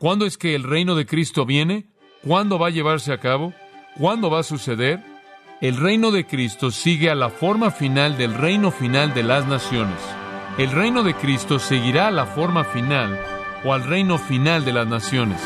[0.00, 1.84] ¿Cuándo es que el reino de Cristo viene?
[2.26, 3.52] ¿Cuándo va a llevarse a cabo?
[3.98, 5.04] ¿Cuándo va a suceder?
[5.60, 10.00] El reino de Cristo sigue a la forma final del reino final de las naciones.
[10.56, 13.20] El reino de Cristo seguirá a la forma final
[13.62, 15.38] o al reino final de las naciones.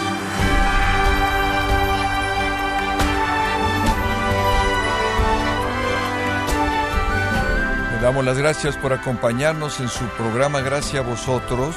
[7.90, 11.74] Le damos las gracias por acompañarnos en su programa Gracias a vosotros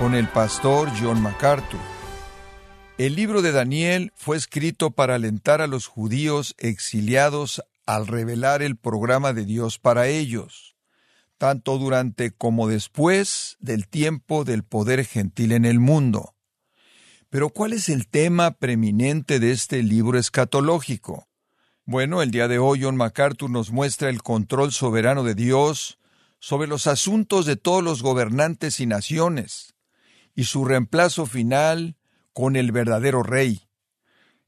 [0.00, 1.95] con el pastor John MacArthur.
[2.98, 8.76] El libro de Daniel fue escrito para alentar a los judíos exiliados al revelar el
[8.76, 10.76] programa de Dios para ellos,
[11.36, 16.36] tanto durante como después del tiempo del poder gentil en el mundo.
[17.28, 21.28] Pero ¿cuál es el tema preeminente de este libro escatológico?
[21.84, 25.98] Bueno, el día de hoy John MacArthur nos muestra el control soberano de Dios
[26.38, 29.74] sobre los asuntos de todos los gobernantes y naciones,
[30.34, 31.96] y su reemplazo final
[32.36, 33.62] con el verdadero rey.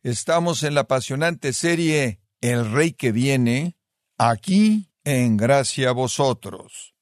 [0.02, 3.78] Estamos en la apasionante serie El Rey que viene,
[4.18, 6.94] aquí en gracia a vosotros.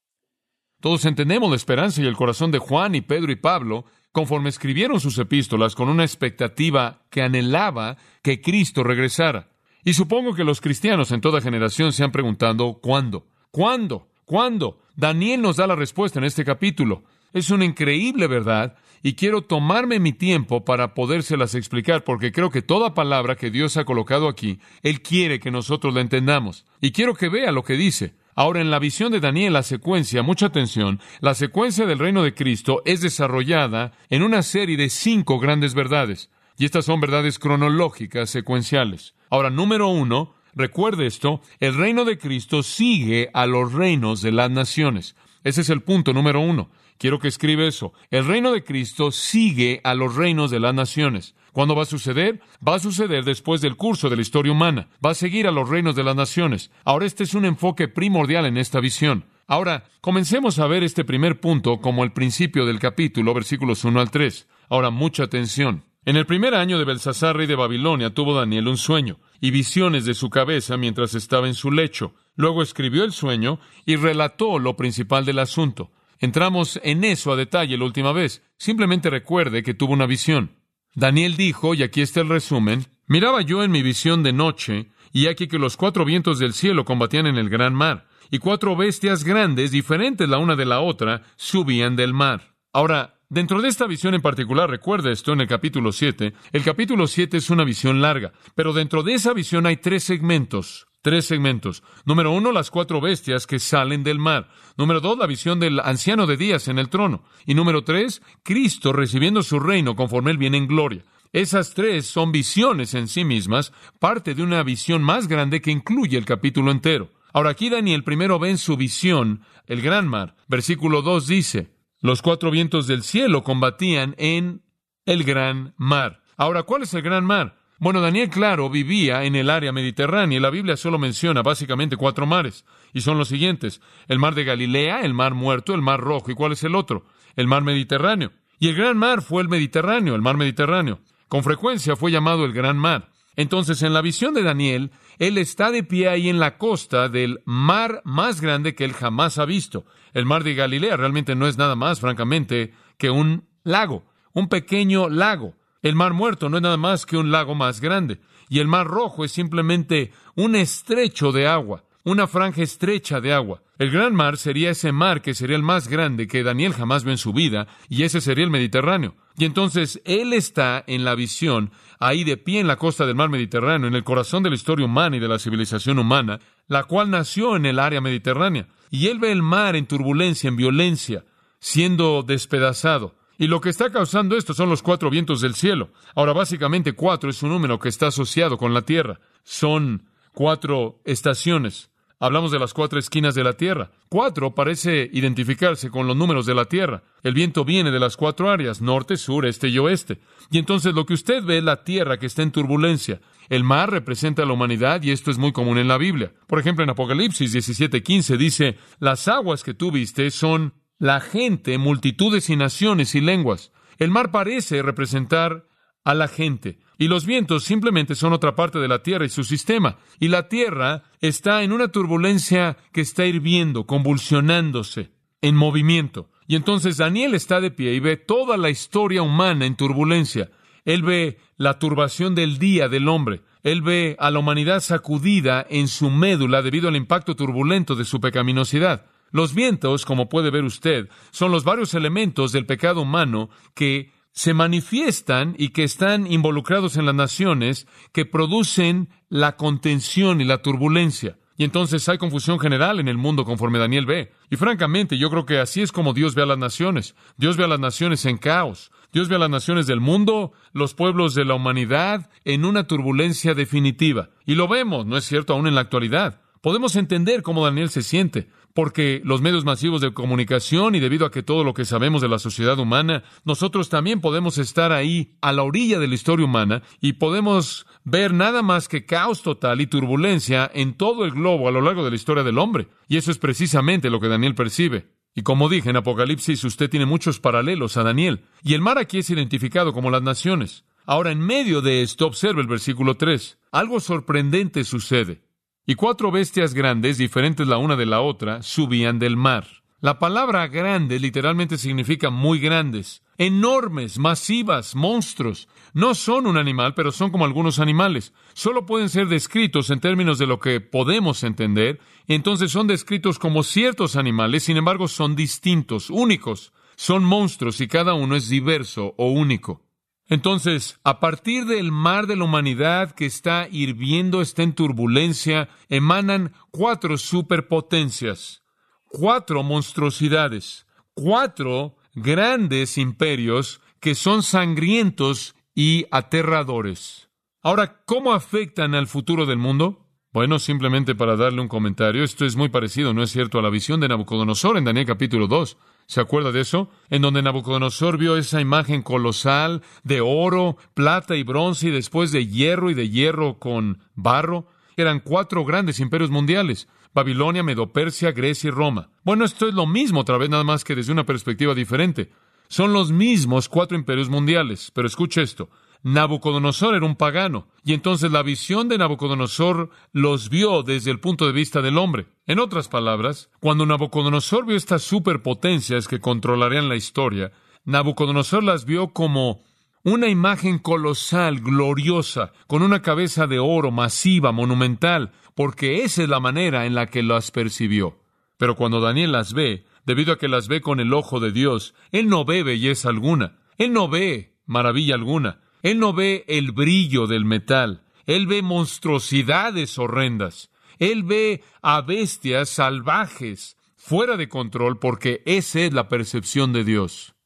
[0.80, 5.00] Todos entendemos la esperanza y el corazón de Juan y Pedro y Pablo conforme escribieron
[5.00, 9.48] sus epístolas con una expectativa que anhelaba que Cristo regresara.
[9.82, 13.26] Y supongo que los cristianos en toda generación se han preguntado ¿cuándo?
[13.50, 14.08] ¿Cuándo?
[14.24, 14.78] ¿Cuándo?
[14.94, 17.02] Daniel nos da la respuesta en este capítulo.
[17.32, 22.62] Es una increíble verdad y quiero tomarme mi tiempo para podérselas explicar porque creo que
[22.62, 26.64] toda palabra que Dios ha colocado aquí, Él quiere que nosotros la entendamos.
[26.80, 28.14] Y quiero que vea lo que dice.
[28.34, 32.34] Ahora, en la visión de Daniel, la secuencia, mucha atención, la secuencia del reino de
[32.34, 36.30] Cristo es desarrollada en una serie de cinco grandes verdades.
[36.58, 39.14] Y estas son verdades cronológicas secuenciales.
[39.30, 44.50] Ahora, número uno, recuerde esto, el reino de Cristo sigue a los reinos de las
[44.50, 45.16] naciones.
[45.44, 46.70] Ese es el punto número uno.
[46.98, 47.92] Quiero que escriba eso.
[48.10, 51.34] El reino de Cristo sigue a los reinos de las naciones.
[51.52, 52.40] ¿Cuándo va a suceder?
[52.66, 54.88] Va a suceder después del curso de la historia humana.
[55.04, 56.70] Va a seguir a los reinos de las naciones.
[56.84, 59.24] Ahora este es un enfoque primordial en esta visión.
[59.46, 64.10] Ahora, comencemos a ver este primer punto como el principio del capítulo, versículos 1 al
[64.10, 64.48] 3.
[64.68, 65.84] Ahora, mucha atención.
[66.04, 70.04] En el primer año de Belsasar, rey de Babilonia, tuvo Daniel un sueño y visiones
[70.04, 72.14] de su cabeza mientras estaba en su lecho.
[72.36, 75.90] Luego escribió el sueño y relató lo principal del asunto.
[76.18, 78.42] Entramos en eso a detalle la última vez.
[78.58, 80.56] Simplemente recuerde que tuvo una visión.
[80.94, 85.26] Daniel dijo, y aquí está el resumen, miraba yo en mi visión de noche, y
[85.26, 89.22] aquí que los cuatro vientos del cielo combatían en el gran mar, y cuatro bestias
[89.22, 92.54] grandes, diferentes la una de la otra, subían del mar.
[92.72, 97.08] Ahora, Dentro de esta visión en particular, recuerde esto en el capítulo 7, el capítulo
[97.08, 101.84] 7 es una visión larga, pero dentro de esa visión hay tres segmentos, tres segmentos.
[102.04, 104.48] Número uno, las cuatro bestias que salen del mar.
[104.76, 107.22] Número dos, la visión del anciano de días en el trono.
[107.46, 111.04] Y número tres, Cristo recibiendo su reino conforme él viene en gloria.
[111.32, 116.18] Esas tres son visiones en sí mismas, parte de una visión más grande que incluye
[116.18, 117.12] el capítulo entero.
[117.32, 120.34] Ahora aquí Daniel primero ve en su visión el gran mar.
[120.48, 124.64] Versículo 2 dice, los cuatro vientos del cielo combatían en
[125.04, 126.24] el gran mar.
[126.36, 127.55] Ahora, ¿cuál es el gran mar?
[127.78, 132.26] Bueno, Daniel, claro, vivía en el área mediterránea y la Biblia solo menciona básicamente cuatro
[132.26, 132.64] mares,
[132.94, 136.34] y son los siguientes, el mar de Galilea, el mar muerto, el mar rojo, ¿y
[136.34, 137.04] cuál es el otro?
[137.36, 138.32] El mar Mediterráneo.
[138.58, 141.00] Y el gran mar fue el Mediterráneo, el mar Mediterráneo.
[141.28, 143.10] Con frecuencia fue llamado el gran mar.
[143.36, 147.42] Entonces, en la visión de Daniel, él está de pie ahí en la costa del
[147.44, 149.84] mar más grande que él jamás ha visto.
[150.14, 155.10] El mar de Galilea realmente no es nada más, francamente, que un lago, un pequeño
[155.10, 155.54] lago.
[155.86, 158.18] El mar muerto no es nada más que un lago más grande.
[158.48, 163.62] Y el mar rojo es simplemente un estrecho de agua, una franja estrecha de agua.
[163.78, 167.12] El gran mar sería ese mar que sería el más grande que Daniel jamás vio
[167.12, 169.14] en su vida, y ese sería el Mediterráneo.
[169.38, 171.70] Y entonces él está en la visión,
[172.00, 174.86] ahí de pie en la costa del mar Mediterráneo, en el corazón de la historia
[174.86, 178.66] humana y de la civilización humana, la cual nació en el área mediterránea.
[178.90, 181.24] Y él ve el mar en turbulencia, en violencia,
[181.60, 183.14] siendo despedazado.
[183.38, 185.90] Y lo que está causando esto son los cuatro vientos del cielo.
[186.14, 189.20] Ahora, básicamente cuatro es un número que está asociado con la tierra.
[189.44, 191.90] Son cuatro estaciones.
[192.18, 193.90] Hablamos de las cuatro esquinas de la Tierra.
[194.08, 197.02] Cuatro parece identificarse con los números de la Tierra.
[197.22, 200.18] El viento viene de las cuatro áreas, norte, sur, este y oeste.
[200.50, 203.20] Y entonces lo que usted ve es la Tierra que está en turbulencia.
[203.50, 206.32] El mar representa a la humanidad y esto es muy común en la Biblia.
[206.46, 212.50] Por ejemplo, en Apocalipsis 17:15 dice, las aguas que tú viste son la gente, multitudes
[212.50, 213.72] y naciones y lenguas.
[213.98, 215.66] El mar parece representar
[216.04, 216.78] a la gente.
[216.98, 219.98] Y los vientos simplemente son otra parte de la Tierra y su sistema.
[220.20, 225.10] Y la Tierra está en una turbulencia que está hirviendo, convulsionándose,
[225.42, 226.30] en movimiento.
[226.46, 230.50] Y entonces Daniel está de pie y ve toda la historia humana en turbulencia.
[230.84, 233.42] Él ve la turbación del día del hombre.
[233.64, 238.20] Él ve a la humanidad sacudida en su médula debido al impacto turbulento de su
[238.20, 239.06] pecaminosidad.
[239.36, 244.54] Los vientos, como puede ver usted, son los varios elementos del pecado humano que se
[244.54, 251.36] manifiestan y que están involucrados en las naciones que producen la contención y la turbulencia.
[251.58, 254.32] Y entonces hay confusión general en el mundo conforme Daniel ve.
[254.48, 257.14] Y francamente, yo creo que así es como Dios ve a las naciones.
[257.36, 258.90] Dios ve a las naciones en caos.
[259.12, 263.52] Dios ve a las naciones del mundo, los pueblos de la humanidad, en una turbulencia
[263.52, 264.30] definitiva.
[264.46, 266.40] Y lo vemos, ¿no es cierto?, aún en la actualidad.
[266.62, 271.30] Podemos entender cómo Daniel se siente, porque los medios masivos de comunicación y debido a
[271.30, 275.52] que todo lo que sabemos de la sociedad humana, nosotros también podemos estar ahí a
[275.52, 279.86] la orilla de la historia humana y podemos ver nada más que caos total y
[279.86, 282.88] turbulencia en todo el globo a lo largo de la historia del hombre.
[283.08, 285.08] Y eso es precisamente lo que Daniel percibe.
[285.34, 288.44] Y como dije en Apocalipsis, usted tiene muchos paralelos a Daniel.
[288.62, 290.84] Y el mar aquí es identificado como las naciones.
[291.06, 293.58] Ahora, en medio de esto, observe el versículo 3.
[293.72, 295.45] Algo sorprendente sucede.
[295.88, 299.68] Y cuatro bestias grandes, diferentes la una de la otra, subían del mar.
[300.00, 305.68] La palabra grande literalmente significa muy grandes, enormes, masivas, monstruos.
[305.94, 308.32] No son un animal, pero son como algunos animales.
[308.52, 313.62] Solo pueden ser descritos en términos de lo que podemos entender, entonces son descritos como
[313.62, 316.72] ciertos animales, sin embargo son distintos, únicos.
[316.96, 319.85] Son monstruos y cada uno es diverso o único.
[320.28, 326.52] Entonces, a partir del mar de la humanidad que está hirviendo, está en turbulencia, emanan
[326.72, 328.62] cuatro superpotencias,
[329.06, 337.28] cuatro monstruosidades, cuatro grandes imperios que son sangrientos y aterradores.
[337.62, 340.05] Ahora, ¿cómo afectan al futuro del mundo?
[340.36, 343.70] Bueno, simplemente para darle un comentario, esto es muy parecido, ¿no es cierto?, a la
[343.70, 345.78] visión de Nabucodonosor en Daniel capítulo 2.
[346.04, 346.90] ¿Se acuerda de eso?
[347.08, 352.46] En donde Nabucodonosor vio esa imagen colosal de oro, plata y bronce y después de
[352.46, 354.66] hierro y de hierro con barro.
[354.98, 356.86] Eran cuatro grandes imperios mundiales.
[357.14, 359.08] Babilonia, Medopersia, Grecia y Roma.
[359.24, 362.30] Bueno, esto es lo mismo otra vez, nada más que desde una perspectiva diferente.
[362.68, 364.90] Son los mismos cuatro imperios mundiales.
[364.92, 365.70] Pero escuche esto.
[366.02, 371.46] Nabucodonosor era un pagano, y entonces la visión de Nabucodonosor los vio desde el punto
[371.46, 372.26] de vista del hombre.
[372.46, 377.52] En otras palabras, cuando Nabucodonosor vio estas superpotencias que controlarían la historia,
[377.84, 379.62] Nabucodonosor las vio como
[380.02, 386.38] una imagen colosal, gloriosa, con una cabeza de oro masiva, monumental, porque esa es la
[386.38, 388.20] manera en la que las percibió.
[388.56, 391.94] Pero cuando Daniel las ve, debido a que las ve con el ojo de Dios,
[392.12, 397.28] él no ve belleza alguna, él no ve maravilla alguna, él no ve el brillo
[397.28, 400.68] del metal, él ve monstruosidades horrendas,
[400.98, 407.36] él ve a bestias salvajes, fuera de control, porque esa es la percepción de Dios.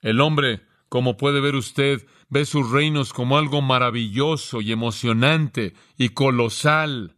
[0.00, 6.08] El hombre, como puede ver usted, ve sus reinos como algo maravilloso y emocionante y
[6.08, 7.14] colosal.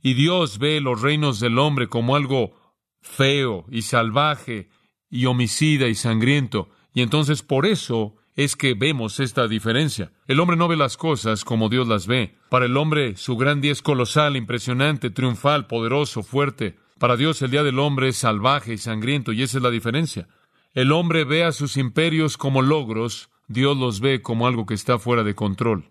[0.00, 2.54] Y Dios ve los reinos del hombre como algo
[3.02, 4.70] feo y salvaje
[5.10, 6.70] y homicida y sangriento.
[6.94, 10.12] Y entonces por eso es que vemos esta diferencia.
[10.28, 12.36] El hombre no ve las cosas como Dios las ve.
[12.50, 16.78] Para el hombre su gran día es colosal, impresionante, triunfal, poderoso, fuerte.
[17.00, 20.28] Para Dios el día del hombre es salvaje y sangriento, y esa es la diferencia.
[20.72, 25.00] El hombre ve a sus imperios como logros, Dios los ve como algo que está
[25.00, 25.90] fuera de control.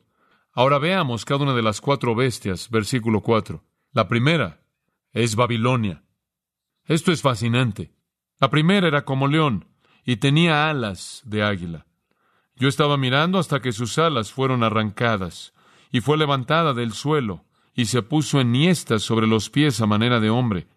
[0.53, 3.61] Ahora veamos cada una de las cuatro bestias, versículo 4.
[3.91, 4.61] La primera
[5.11, 6.05] es Babilonia.
[6.85, 7.91] Esto es fascinante.
[8.39, 9.67] La primera era como león
[10.05, 11.86] y tenía alas de águila.
[12.59, 15.53] Yo estaba mirando hasta que sus alas fueron arrancadas,
[15.91, 17.45] y fue levantada del suelo,
[17.75, 20.67] y se puso enhiesta sobre los pies a manera de hombre,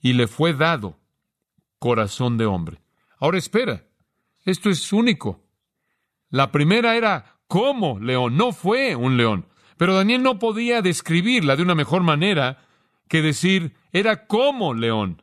[0.00, 0.98] y le fue dado
[1.78, 2.80] corazón de hombre.
[3.18, 3.84] Ahora espera,
[4.44, 5.44] esto es único.
[6.30, 9.46] La primera era como león, no fue un león,
[9.76, 12.64] pero Daniel no podía describirla de una mejor manera
[13.08, 15.22] que decir era como león.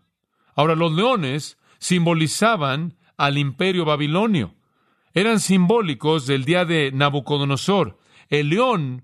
[0.55, 4.56] Ahora los leones simbolizaban al imperio babilonio
[5.19, 7.97] eran simbólicos del día de Nabucodonosor.
[8.29, 9.03] El león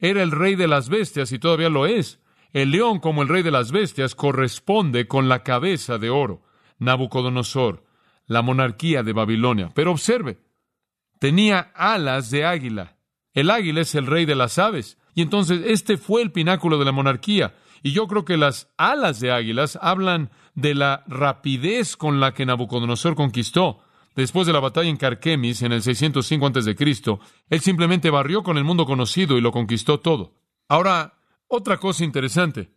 [0.00, 2.20] era el rey de las bestias y todavía lo es.
[2.52, 6.42] El león, como el rey de las bestias, corresponde con la cabeza de oro.
[6.78, 7.84] Nabucodonosor,
[8.26, 9.70] la monarquía de Babilonia.
[9.72, 10.40] Pero observe,
[11.20, 12.96] tenía alas de águila.
[13.32, 14.98] El águila es el rey de las aves.
[15.14, 17.54] Y entonces este fue el pináculo de la monarquía.
[17.84, 22.46] Y yo creo que las alas de águilas hablan de la rapidez con la que
[22.46, 23.84] Nabucodonosor conquistó.
[24.14, 26.76] Después de la batalla en Carquemis en el 605 a.C.,
[27.48, 30.34] él simplemente barrió con el mundo conocido y lo conquistó todo.
[30.68, 31.14] Ahora,
[31.48, 32.70] otra cosa interesante.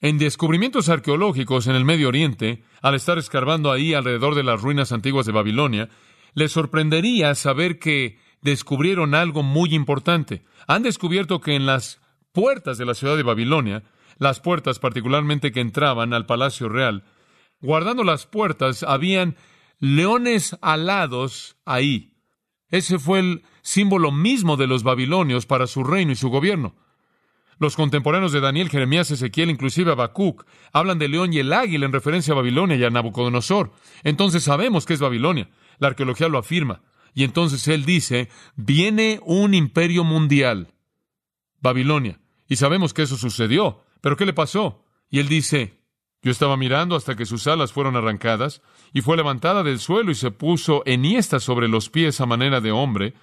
[0.00, 4.90] En descubrimientos arqueológicos en el Medio Oriente, al estar escarbando ahí alrededor de las ruinas
[4.92, 5.88] antiguas de Babilonia,
[6.34, 10.42] le sorprendería saber que descubrieron algo muy importante.
[10.66, 12.00] Han descubierto que en las
[12.32, 13.84] puertas de la ciudad de Babilonia,
[14.18, 17.04] las puertas particularmente que entraban al palacio real,
[17.60, 19.36] guardando las puertas, habían
[19.82, 22.14] leones alados ahí.
[22.68, 26.76] Ese fue el símbolo mismo de los babilonios para su reino y su gobierno.
[27.58, 31.92] Los contemporáneos de Daniel, Jeremías, Ezequiel, inclusive Habacuc, hablan del león y el águila en
[31.92, 33.72] referencia a Babilonia y a Nabucodonosor.
[34.04, 35.50] Entonces sabemos que es Babilonia.
[35.78, 36.82] La arqueología lo afirma.
[37.12, 40.68] Y entonces él dice, viene un imperio mundial.
[41.60, 42.20] Babilonia.
[42.46, 43.82] Y sabemos que eso sucedió.
[44.00, 44.84] Pero ¿qué le pasó?
[45.10, 45.82] Y él dice,
[46.22, 48.62] yo estaba mirando hasta que sus alas fueron arrancadas,
[48.92, 52.72] y fue levantada del suelo y se puso enhiesta sobre los pies a manera de
[52.72, 53.14] hombre,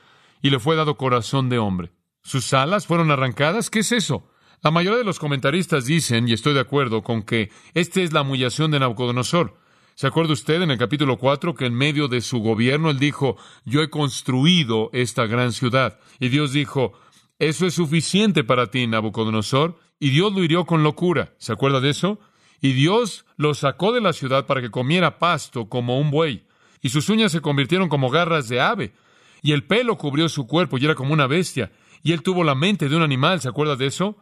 [0.42, 1.92] y le fue dado corazón de hombre.
[2.22, 3.70] ¿Sus alas fueron arrancadas?
[3.70, 4.30] ¿Qué es eso?
[4.62, 8.22] La mayoría de los comentaristas dicen, y estoy de acuerdo, con que esta es la
[8.22, 9.56] humillación de Nabucodonosor.
[9.96, 13.38] ¿Se acuerda usted en el capítulo 4 que en medio de su gobierno él dijo,
[13.66, 16.00] yo he construido esta gran ciudad?
[16.20, 16.94] Y Dios dijo,
[17.38, 19.78] eso es suficiente para ti, Nabucodonosor.
[20.00, 21.34] Y Dios lo hirió con locura.
[21.38, 22.20] ¿Se acuerda de eso?
[22.62, 26.46] Y Dios lo sacó de la ciudad para que comiera pasto como un buey.
[26.82, 28.94] Y sus uñas se convirtieron como garras de ave.
[29.42, 31.72] Y el pelo cubrió su cuerpo y era como una bestia.
[32.04, 33.42] Y él tuvo la mente de un animal.
[33.42, 34.18] ¿Se acuerda de eso?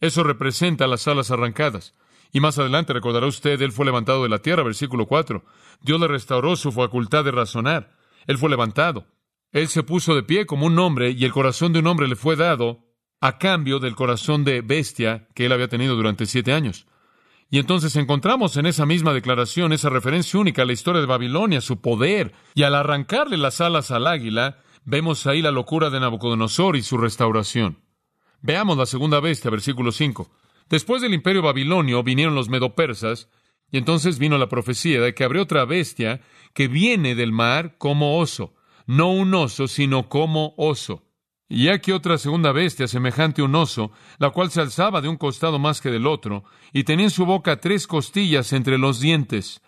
[0.00, 1.94] Eso representa las alas arrancadas.
[2.32, 5.44] Y más adelante recordará usted, él fue levantado de la tierra, versículo 4.
[5.82, 7.96] Dios le restauró su facultad de razonar.
[8.26, 9.06] Él fue levantado.
[9.52, 12.14] Él se puso de pie como un hombre y el corazón de un hombre le
[12.14, 12.84] fue dado
[13.20, 16.86] a cambio del corazón de bestia que él había tenido durante siete años.
[17.50, 21.60] Y entonces encontramos en esa misma declaración esa referencia única a la historia de Babilonia,
[21.60, 26.76] su poder, y al arrancarle las alas al águila, vemos ahí la locura de Nabucodonosor
[26.76, 27.82] y su restauración.
[28.40, 30.30] Veamos la segunda bestia, versículo 5.
[30.68, 33.28] Después del imperio babilonio vinieron los medopersas,
[33.72, 36.20] y entonces vino la profecía de que habría otra bestia
[36.54, 38.54] que viene del mar como oso,
[38.86, 41.09] no un oso, sino como oso.
[41.50, 45.18] Y aquí otra segunda bestia semejante a un oso, la cual se alzaba de un
[45.18, 49.60] costado más que del otro, y tenía en su boca tres costillas entre los dientes.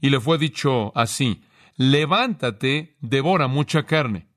[0.00, 1.42] Y le fue dicho así,
[1.76, 4.28] levántate, devora mucha carne.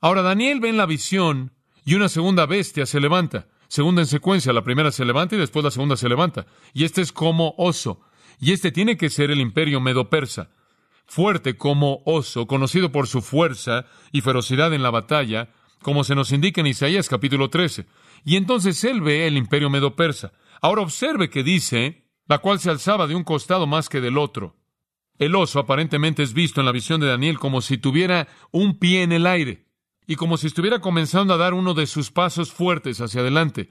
[0.00, 1.52] Ahora Daniel ve en la visión
[1.84, 4.52] y una segunda bestia se levanta segunda en secuencia.
[4.52, 6.44] La primera se levanta y después la segunda se levanta.
[6.74, 8.02] Y este es como oso.
[8.38, 10.50] Y este tiene que ser el imperio medo-persa.
[11.06, 15.48] Fuerte como oso, conocido por su fuerza y ferocidad en la batalla,
[15.82, 17.86] como se nos indica en Isaías capítulo 13.
[18.24, 20.32] Y entonces él ve el imperio medo-persa.
[20.60, 24.56] Ahora observe que dice, la cual se alzaba de un costado más que del otro.
[25.18, 29.02] El oso aparentemente es visto en la visión de Daniel como si tuviera un pie
[29.02, 29.66] en el aire
[30.06, 33.68] y como si estuviera comenzando a dar uno de sus pasos fuertes hacia adelante.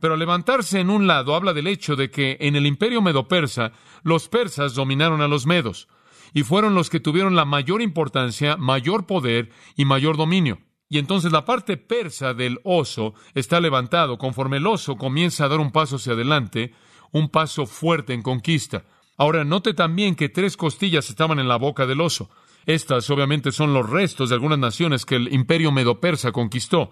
[0.00, 4.28] Pero levantarse en un lado habla del hecho de que en el imperio medo-persa los
[4.28, 5.88] persas dominaron a los medos
[6.32, 10.60] y fueron los que tuvieron la mayor importancia, mayor poder y mayor dominio.
[10.92, 15.60] Y entonces la parte persa del oso está levantado conforme el oso comienza a dar
[15.60, 16.74] un paso hacia adelante,
[17.12, 18.84] un paso fuerte en conquista.
[19.16, 22.28] Ahora, note también que tres costillas estaban en la boca del oso.
[22.66, 26.90] Estas obviamente son los restos de algunas naciones que el imperio medo-persa conquistó.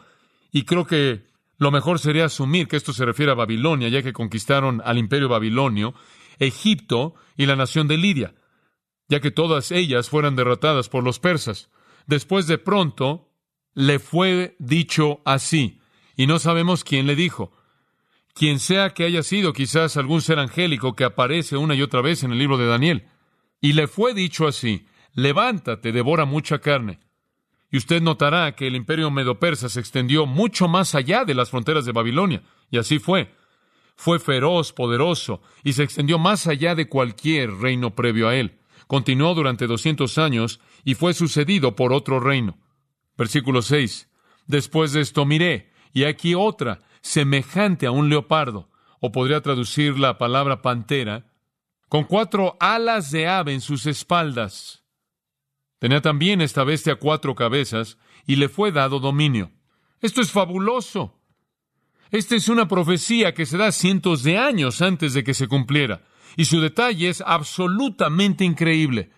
[0.53, 1.27] Y creo que
[1.57, 5.29] lo mejor sería asumir que esto se refiere a Babilonia, ya que conquistaron al imperio
[5.29, 5.95] babilonio,
[6.39, 8.35] Egipto y la nación de Lidia,
[9.09, 11.69] ya que todas ellas fueran derrotadas por los persas.
[12.07, 13.28] Después de pronto
[13.79, 15.79] le fue dicho así,
[16.17, 17.53] y no sabemos quién le dijo.
[18.35, 22.25] Quien sea que haya sido, quizás algún ser angélico que aparece una y otra vez
[22.25, 23.07] en el libro de Daniel.
[23.61, 26.99] Y le fue dicho así, levántate, devora mucha carne.
[27.71, 31.85] Y usted notará que el imperio medo-persa se extendió mucho más allá de las fronteras
[31.85, 32.43] de Babilonia,
[32.73, 33.33] y así fue.
[33.95, 38.59] Fue feroz, poderoso, y se extendió más allá de cualquier reino previo a él.
[38.89, 42.59] Continuó durante doscientos años y fue sucedido por otro reino.
[43.19, 44.09] Versículo 6.
[44.47, 48.71] Después de esto miré, y aquí otra, semejante a un leopardo,
[49.01, 51.27] o podría traducir la palabra pantera,
[51.91, 54.79] con cuatro alas de ave en sus espaldas
[55.79, 59.53] Tenía también esta bestia cuatro cabezas y le fue dado dominio.
[60.01, 61.15] Esto es fabuloso.
[62.11, 66.03] Esta es una profecía que se da cientos de años antes de que se cumpliera,
[66.37, 69.11] y su detalle es absolutamente increíble.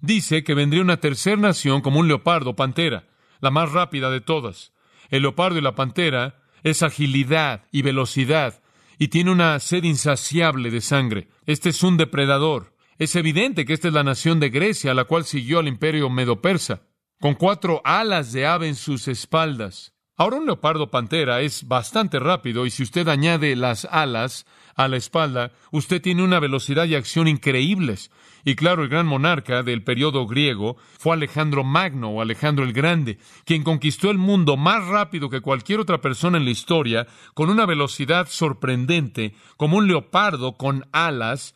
[0.00, 3.06] Dice que vendría una tercera nación como un leopardo pantera,
[3.44, 4.72] la más rápida de todas.
[5.10, 8.62] El leopardo y la pantera es agilidad y velocidad,
[8.98, 11.28] y tiene una sed insaciable de sangre.
[11.44, 12.74] Este es un depredador.
[12.98, 16.08] Es evidente que esta es la nación de Grecia, a la cual siguió al imperio
[16.08, 16.82] medo-persa,
[17.20, 19.92] con cuatro alas de ave en sus espaldas.
[20.16, 24.96] Ahora un leopardo pantera es bastante rápido y si usted añade las alas a la
[24.96, 28.10] espalda, usted tiene una velocidad y acción increíbles.
[28.44, 33.18] Y claro, el gran monarca del periodo griego fue Alejandro Magno o Alejandro el Grande,
[33.44, 37.64] quien conquistó el mundo más rápido que cualquier otra persona en la historia, con una
[37.64, 41.54] velocidad sorprendente, como un leopardo con alas,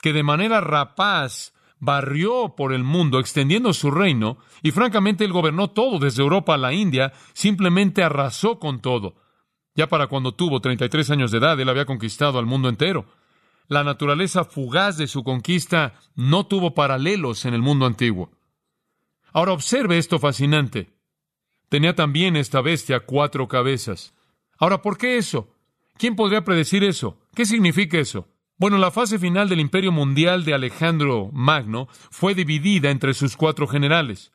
[0.00, 5.70] que de manera rapaz barrió por el mundo extendiendo su reino y francamente él gobernó
[5.70, 9.16] todo desde Europa a la India, simplemente arrasó con todo.
[9.74, 13.06] Ya para cuando tuvo 33 años de edad, él había conquistado al mundo entero.
[13.70, 18.32] La naturaleza fugaz de su conquista no tuvo paralelos en el mundo antiguo.
[19.32, 20.90] Ahora observe esto fascinante.
[21.68, 24.12] Tenía también esta bestia cuatro cabezas.
[24.58, 25.54] Ahora, ¿por qué eso?
[25.96, 27.20] ¿Quién podría predecir eso?
[27.32, 28.26] ¿Qué significa eso?
[28.56, 33.68] Bueno, la fase final del imperio mundial de Alejandro Magno fue dividida entre sus cuatro
[33.68, 34.32] generales.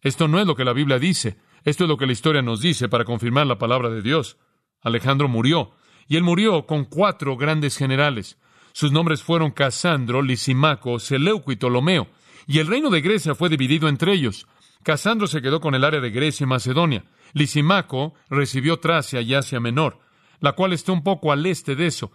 [0.00, 2.62] Esto no es lo que la Biblia dice, esto es lo que la historia nos
[2.62, 4.38] dice para confirmar la palabra de Dios.
[4.80, 5.72] Alejandro murió,
[6.06, 8.38] y él murió con cuatro grandes generales.
[8.78, 12.06] Sus nombres fueron Casandro, Lisimaco, Seleuco y Ptolomeo,
[12.46, 14.46] y el reino de Grecia fue dividido entre ellos.
[14.84, 17.04] Casandro se quedó con el área de Grecia y Macedonia.
[17.32, 19.98] Lisimaco recibió Tracia y Asia Menor,
[20.38, 22.12] la cual está un poco al este de eso.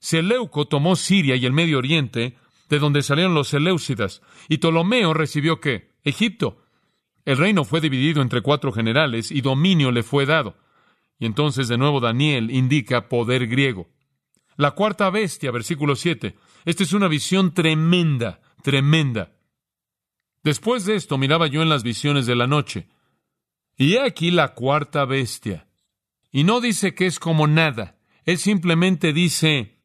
[0.00, 2.36] Seleuco tomó Siria y el Medio Oriente,
[2.68, 5.92] de donde salieron los Seleucidas, y Ptolomeo recibió qué?
[6.04, 6.62] Egipto.
[7.24, 10.58] El reino fue dividido entre cuatro generales y dominio le fue dado.
[11.18, 13.88] Y entonces de nuevo Daniel indica poder griego.
[14.56, 16.36] La cuarta bestia, versículo 7.
[16.64, 19.32] Esta es una visión tremenda, tremenda.
[20.42, 22.88] Después de esto miraba yo en las visiones de la noche.
[23.76, 25.66] Y he aquí la cuarta bestia.
[26.30, 27.96] Y no dice que es como nada.
[28.24, 29.78] Él simplemente dice,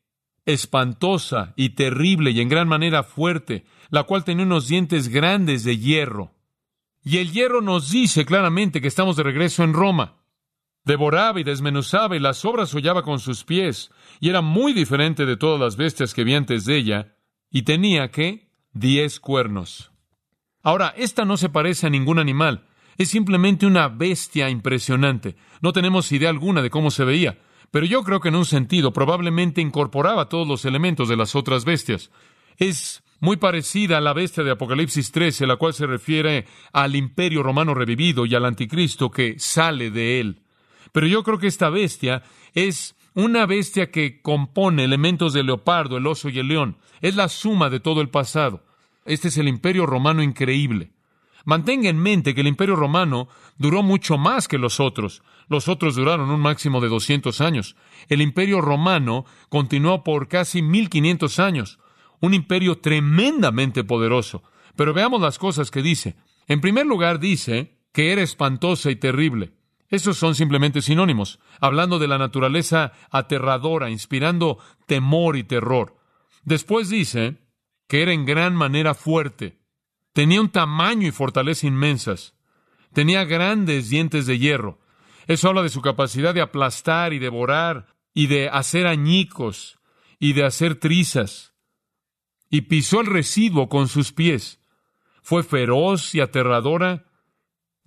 [0.45, 5.77] espantosa y terrible y en gran manera fuerte, la cual tenía unos dientes grandes de
[5.77, 6.33] hierro.
[7.03, 10.16] Y el hierro nos dice claramente que estamos de regreso en Roma.
[10.87, 13.91] Devoraba y desmenuzaba y las obras hollaba con sus pies,
[14.21, 17.17] y era muy diferente de todas las bestias que vi antes de ella,
[17.51, 19.91] y tenía que diez cuernos.
[20.63, 22.67] Ahora, esta no se parece a ningún animal,
[22.97, 25.35] es simplemente una bestia impresionante.
[25.61, 27.37] No tenemos idea alguna de cómo se veía.
[27.69, 31.65] Pero yo creo que en un sentido probablemente incorporaba todos los elementos de las otras
[31.65, 32.11] bestias.
[32.55, 37.43] Es muy parecida a la bestia de Apocalipsis 13, la cual se refiere al imperio
[37.43, 40.43] romano revivido y al anticristo que sale de él.
[40.91, 42.23] Pero yo creo que esta bestia
[42.53, 46.77] es una bestia que compone elementos del leopardo, el oso y el león.
[47.01, 48.63] Es la suma de todo el pasado.
[49.05, 50.91] Este es el imperio romano increíble.
[51.47, 55.23] Mantenga en mente que el imperio romano duró mucho más que los otros.
[55.47, 57.77] Los otros duraron un máximo de 200 años.
[58.09, 61.79] El imperio romano continuó por casi 1500 años.
[62.19, 64.43] Un imperio tremendamente poderoso.
[64.75, 66.17] Pero veamos las cosas que dice.
[66.47, 69.53] En primer lugar dice que era espantosa y terrible.
[69.89, 75.97] Esos son simplemente sinónimos, hablando de la naturaleza aterradora, inspirando temor y terror.
[76.43, 77.37] Después dice
[77.87, 79.59] que era en gran manera fuerte.
[80.13, 82.33] Tenía un tamaño y fortaleza inmensas.
[82.93, 84.79] Tenía grandes dientes de hierro.
[85.27, 89.79] Eso habla de su capacidad de aplastar y devorar y de hacer añicos
[90.19, 91.53] y de hacer trizas.
[92.49, 94.61] Y pisó el residuo con sus pies.
[95.21, 97.05] Fue feroz y aterradora,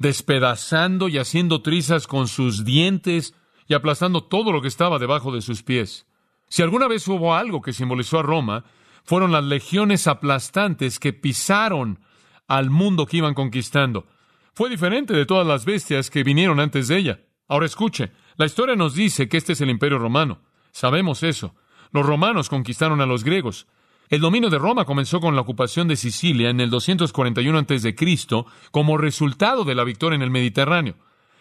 [0.01, 3.35] despedazando y haciendo trizas con sus dientes
[3.69, 6.07] y aplastando todo lo que estaba debajo de sus pies.
[6.49, 8.65] Si alguna vez hubo algo que simbolizó a Roma,
[9.05, 12.01] fueron las legiones aplastantes que pisaron
[12.49, 14.07] al mundo que iban conquistando.
[14.55, 17.21] Fue diferente de todas las bestias que vinieron antes de ella.
[17.47, 20.41] Ahora escuche, la historia nos dice que este es el imperio romano.
[20.73, 21.55] Sabemos eso.
[21.93, 23.67] Los romanos conquistaron a los griegos.
[24.11, 27.95] El dominio de Roma comenzó con la ocupación de Sicilia en el 241 a.C.
[28.73, 30.97] como resultado de la victoria en el Mediterráneo.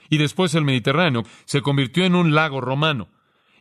[0.07, 3.09] Y después el Mediterráneo se convirtió en un lago romano.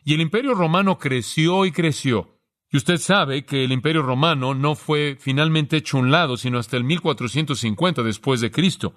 [0.03, 2.37] Y el imperio romano creció y creció.
[2.71, 6.77] Y usted sabe que el imperio romano no fue finalmente hecho un lado, sino hasta
[6.77, 8.93] el 1450 después de Cristo.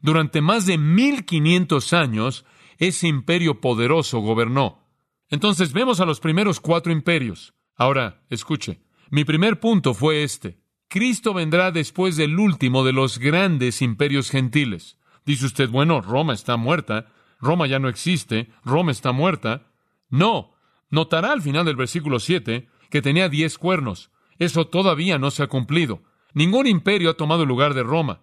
[0.00, 2.44] Durante más de 1500 años,
[2.78, 4.86] ese imperio poderoso gobernó.
[5.30, 7.54] Entonces vemos a los primeros cuatro imperios.
[7.74, 8.80] Ahora, escuche,
[9.12, 10.58] mi primer punto fue este.
[10.88, 14.96] Cristo vendrá después del último de los grandes imperios gentiles.
[15.26, 19.66] Dice usted, bueno, Roma está muerta, Roma ya no existe, Roma está muerta.
[20.08, 20.54] No,
[20.88, 24.10] notará al final del versículo 7 que tenía diez cuernos.
[24.38, 26.02] Eso todavía no se ha cumplido.
[26.32, 28.22] Ningún imperio ha tomado el lugar de Roma.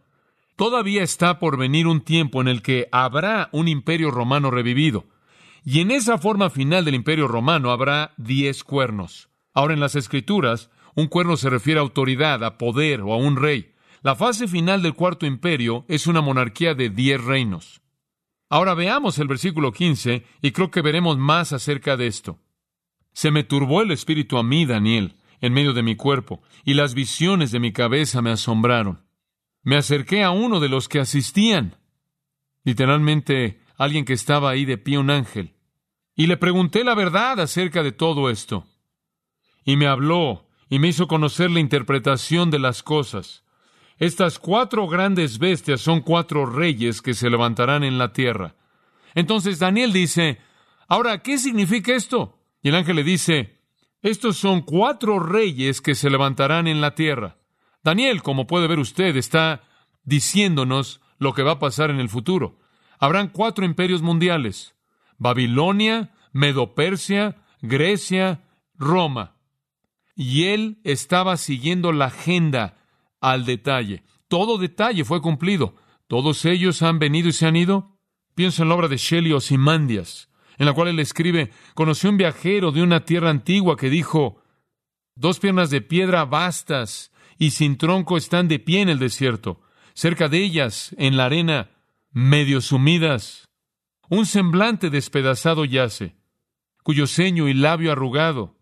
[0.55, 5.05] Todavía está por venir un tiempo en el que habrá un imperio romano revivido.
[5.63, 9.29] Y en esa forma final del imperio romano habrá diez cuernos.
[9.53, 13.35] Ahora en las escrituras, un cuerno se refiere a autoridad, a poder o a un
[13.35, 13.73] rey.
[14.01, 17.81] La fase final del cuarto imperio es una monarquía de diez reinos.
[18.49, 22.39] Ahora veamos el versículo 15 y creo que veremos más acerca de esto.
[23.13, 26.93] Se me turbó el espíritu a mí, Daniel, en medio de mi cuerpo, y las
[26.93, 29.05] visiones de mi cabeza me asombraron.
[29.61, 31.77] Me acerqué a uno de los que asistían,
[32.63, 35.53] literalmente alguien que estaba ahí de pie, un ángel,
[36.15, 38.65] y le pregunté la verdad acerca de todo esto.
[39.63, 43.43] Y me habló y me hizo conocer la interpretación de las cosas.
[43.97, 48.55] Estas cuatro grandes bestias son cuatro reyes que se levantarán en la tierra.
[49.15, 50.39] Entonces Daniel dice,
[50.87, 52.39] ahora, ¿qué significa esto?
[52.61, 53.59] Y el ángel le dice,
[54.01, 57.37] estos son cuatro reyes que se levantarán en la tierra.
[57.83, 59.63] Daniel, como puede ver usted, está
[60.03, 62.59] diciéndonos lo que va a pasar en el futuro.
[62.99, 64.75] Habrán cuatro imperios mundiales.
[65.17, 68.43] Babilonia, Medo-Persia, Grecia,
[68.75, 69.35] Roma.
[70.19, 72.75] Y él estaba siguiendo la agenda
[73.21, 74.03] al detalle.
[74.27, 75.75] Todo detalle fue cumplido.
[76.07, 77.97] Todos ellos han venido y se han ido.
[78.35, 80.29] Pienso en la obra de Shelley Simandias
[80.59, 84.43] en la cual él escribe, conoció un viajero de una tierra antigua que dijo,
[85.15, 89.61] dos piernas de piedra vastas y sin tronco están de pie en el desierto,
[89.93, 91.71] cerca de ellas, en la arena,
[92.11, 93.47] medio sumidas.
[94.09, 96.17] Un semblante despedazado yace,
[96.83, 98.58] cuyo ceño y labio arrugado,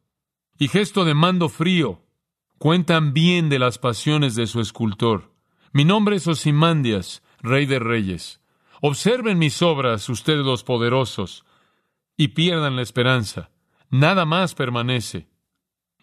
[0.58, 2.02] y gesto de mando frío,
[2.58, 5.34] cuentan bien de las pasiones de su escultor.
[5.72, 8.42] Mi nombre es Osimandias, rey de reyes.
[8.82, 11.46] Observen mis obras, ustedes los poderosos,
[12.16, 13.52] y pierdan la esperanza.
[13.90, 15.28] Nada más permanece.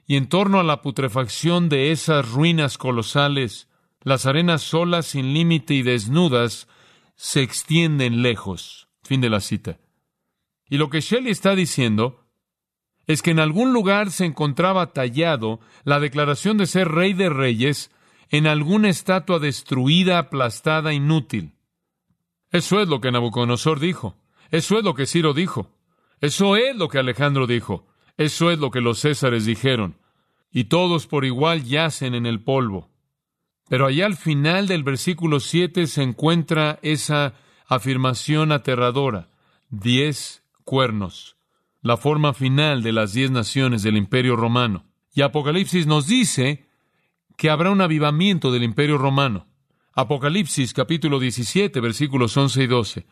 [0.07, 3.69] Y en torno a la putrefacción de esas ruinas colosales,
[4.03, 6.69] las arenas solas, sin límite y desnudas,
[7.17, 8.89] se extienden lejos.
[9.03, 9.79] Fin de la cita.
[10.69, 12.24] Y lo que Shelley está diciendo
[13.07, 17.91] es que en algún lugar se encontraba tallado la declaración de ser rey de reyes
[18.31, 21.53] en alguna estatua destruida, aplastada, inútil.
[22.51, 24.17] Eso es lo que Nabucodonosor dijo.
[24.51, 25.71] Eso es lo que Ciro dijo.
[26.21, 27.87] Eso es lo que Alejandro dijo.
[28.17, 29.97] Eso es lo que los césares dijeron.
[30.51, 32.91] Y todos por igual yacen en el polvo.
[33.69, 37.35] Pero allá al final del versículo 7 se encuentra esa
[37.67, 39.29] afirmación aterradora.
[39.69, 41.37] Diez cuernos.
[41.85, 44.87] La forma final de las diez naciones del imperio romano.
[45.13, 46.67] Y Apocalipsis nos dice
[47.37, 49.49] que habrá un avivamiento del imperio romano.
[49.93, 53.07] Apocalipsis capítulo 17 versículos 11 y 12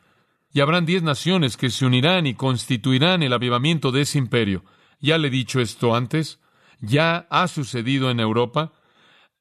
[0.55, 4.65] y habrán diez naciones que se unirán y constituirán el avivamiento de ese imperio.
[5.01, 6.41] Ya le he dicho esto antes,
[6.81, 8.73] ya ha sucedido en Europa.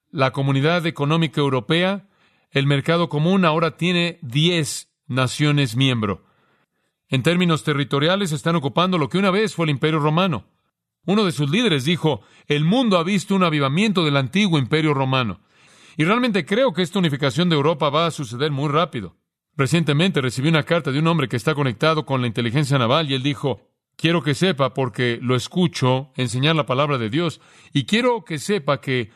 [0.09, 2.09] La comunidad económica europea,
[2.49, 6.25] el mercado común ahora tiene diez naciones miembro.
[7.11, 10.45] En términos territoriales están ocupando lo que una vez fue el imperio romano.
[11.05, 15.41] Uno de sus líderes dijo, el mundo ha visto un avivamiento del antiguo imperio romano.
[15.97, 19.17] Y realmente creo que esta unificación de Europa va a suceder muy rápido.
[19.57, 23.15] Recientemente recibí una carta de un hombre que está conectado con la inteligencia naval y
[23.15, 23.59] él dijo,
[23.97, 27.41] quiero que sepa porque lo escucho enseñar la palabra de Dios
[27.73, 29.11] y quiero que sepa que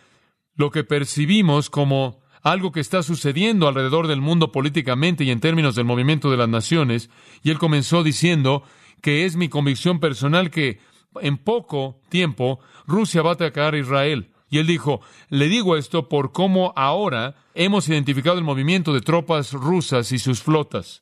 [0.56, 5.74] lo que percibimos como algo que está sucediendo alrededor del mundo políticamente y en términos
[5.74, 7.10] del movimiento de las naciones,
[7.42, 8.62] y él comenzó diciendo
[9.02, 10.80] que es mi convicción personal que
[11.22, 14.32] en poco tiempo Rusia va a atacar a Israel.
[14.48, 19.52] Y él dijo, le digo esto por cómo ahora hemos identificado el movimiento de tropas
[19.54, 21.02] rusas y sus flotas.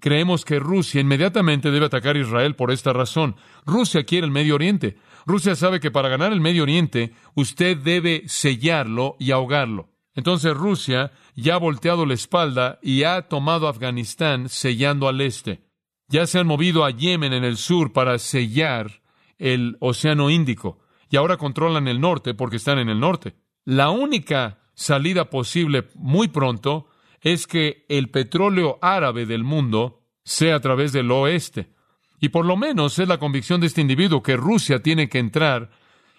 [0.00, 3.36] Creemos que Rusia inmediatamente debe atacar a Israel por esta razón.
[3.64, 4.98] Rusia quiere el Medio Oriente.
[5.24, 9.88] Rusia sabe que para ganar el Medio Oriente usted debe sellarlo y ahogarlo.
[10.18, 15.60] Entonces Rusia ya ha volteado la espalda y ha tomado Afganistán sellando al este.
[16.08, 19.00] Ya se han movido a Yemen en el sur para sellar
[19.38, 23.36] el Océano Índico y ahora controlan el norte porque están en el norte.
[23.64, 26.88] La única salida posible muy pronto
[27.20, 31.70] es que el petróleo árabe del mundo sea a través del oeste.
[32.18, 35.70] Y por lo menos es la convicción de este individuo que Rusia tiene que entrar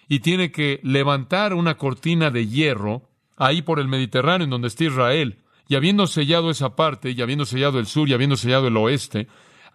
[0.08, 3.09] y tiene que levantar una cortina de hierro
[3.40, 5.38] ahí por el Mediterráneo en donde está Israel.
[5.66, 9.28] Y habiendo sellado esa parte, y habiendo sellado el sur, y habiendo sellado el oeste,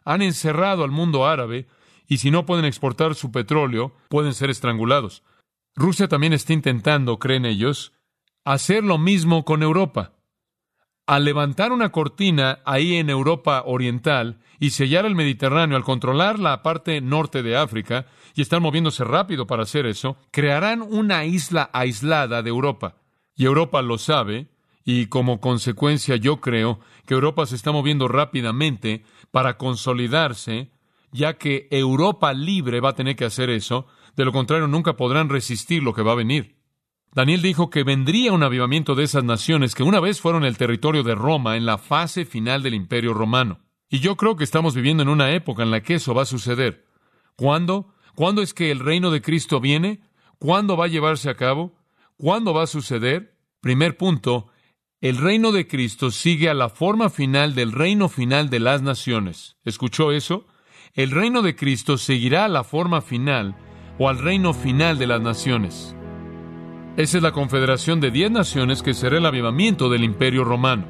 [0.06, 1.68] han encerrado al mundo árabe
[2.08, 5.24] y si no pueden exportar su petróleo, pueden ser estrangulados.
[5.76, 7.94] Rusia también está intentando, creen ellos,
[8.46, 10.12] hacer lo mismo con Europa.
[11.08, 16.62] Al levantar una cortina ahí en Europa Oriental y sellar el Mediterráneo, al controlar la
[16.62, 22.44] parte norte de África, y están moviéndose rápido para hacer eso, crearán una isla aislada
[22.44, 22.96] de Europa.
[23.36, 24.48] Y Europa lo sabe,
[24.84, 30.72] y como consecuencia yo creo que Europa se está moviendo rápidamente para consolidarse
[31.16, 35.30] ya que Europa libre va a tener que hacer eso, de lo contrario nunca podrán
[35.30, 36.58] resistir lo que va a venir.
[37.14, 41.04] Daniel dijo que vendría un avivamiento de esas naciones que una vez fueron el territorio
[41.04, 43.60] de Roma en la fase final del imperio romano.
[43.90, 46.26] Y yo creo que estamos viviendo en una época en la que eso va a
[46.26, 46.86] suceder.
[47.38, 47.94] ¿Cuándo?
[48.16, 50.02] ¿Cuándo es que el reino de Cristo viene?
[50.38, 51.74] ¿Cuándo va a llevarse a cabo?
[52.18, 53.38] ¿Cuándo va a suceder?
[53.60, 54.48] Primer punto,
[55.02, 59.58] el reino de Cristo sigue a la forma final del reino final de las naciones.
[59.66, 60.48] ¿Escuchó eso?
[60.94, 63.58] El reino de Cristo seguirá a la forma final
[64.00, 65.94] o al reino final de las naciones.
[66.96, 70.86] Esa es la confederación de diez naciones que será el avivamiento del imperio romano.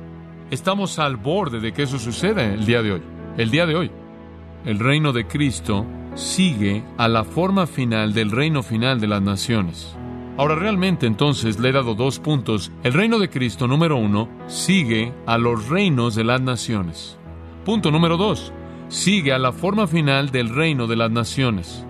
[0.51, 3.01] Estamos al borde de que eso suceda el día de hoy.
[3.37, 3.91] El día de hoy.
[4.63, 9.97] El reino de Cristo sigue a la forma final del reino final de las naciones.
[10.37, 12.71] Ahora realmente entonces le he dado dos puntos.
[12.83, 17.17] El reino de Cristo número uno sigue a los reinos de las naciones.
[17.63, 18.51] Punto número dos.
[18.89, 21.85] Sigue a la forma final del reino de las naciones.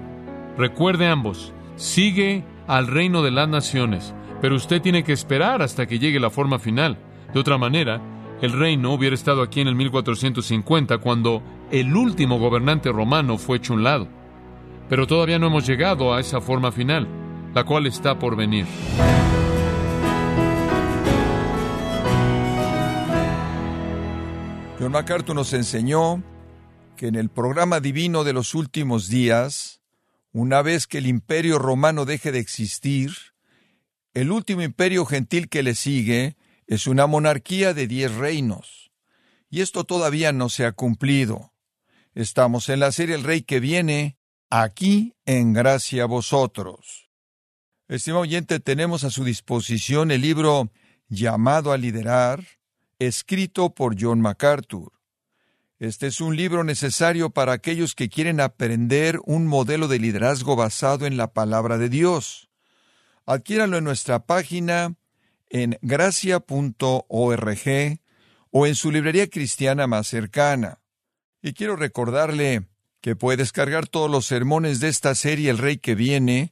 [0.57, 1.53] Recuerde ambos.
[1.75, 4.13] Sigue al reino de las naciones.
[4.41, 6.99] Pero usted tiene que esperar hasta que llegue la forma final.
[7.33, 7.99] De otra manera,
[8.41, 13.73] el reino hubiera estado aquí en el 1450 cuando el último gobernante romano fue hecho
[13.73, 14.07] un lado.
[14.87, 17.07] Pero todavía no hemos llegado a esa forma final,
[17.55, 18.65] la cual está por venir.
[24.77, 26.21] John MacArthur nos enseñó
[26.97, 29.79] que en el programa divino de los últimos días,
[30.33, 33.13] una vez que el imperio romano deje de existir,
[34.13, 36.35] el último imperio gentil que le sigue
[36.67, 38.91] es una monarquía de diez reinos.
[39.49, 41.53] Y esto todavía no se ha cumplido.
[42.15, 44.17] Estamos en la serie El Rey que viene,
[44.49, 47.04] aquí en gracia a vosotros.
[47.87, 50.71] Estimado oyente, tenemos a su disposición el libro
[51.07, 52.43] Llamado a liderar,
[52.97, 54.91] escrito por John MacArthur.
[55.77, 61.05] Este es un libro necesario para aquellos que quieren aprender un modelo de liderazgo basado
[61.05, 62.49] en la palabra de Dios.
[63.27, 64.95] Adquiéralo en nuestra página
[65.49, 66.39] en gracia.org
[68.49, 70.79] o en su librería cristiana más cercana.
[71.39, 72.65] Y quiero recordarle
[72.99, 76.51] que puede descargar todos los sermones de esta serie El Rey que viene,